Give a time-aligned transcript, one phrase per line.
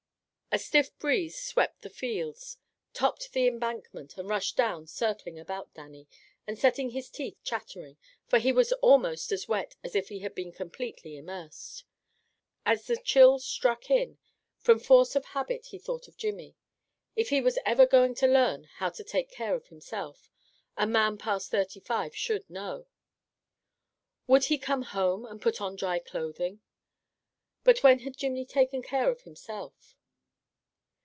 [0.53, 2.57] A stiff breeze swept the fields,
[2.93, 6.09] topped the embankment, and rushed down circling about Dannie,
[6.45, 7.95] and setting his teeth chattering,
[8.27, 11.85] for he was almost as wet as if he had been completely immersed.
[12.65, 14.17] As the chill struck in,
[14.57, 16.57] from force of habit he thought of Jimmy.
[17.15, 20.29] If he was ever going to learn how to take care of himself,
[20.75, 22.87] a man past thirty five should know.
[24.27, 26.59] Would he come home and put on dry clothing?
[27.63, 29.95] But when had Jimmy taken care of himself?